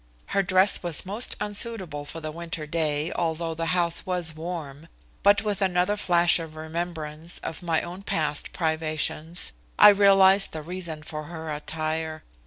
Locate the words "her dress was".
0.33-1.05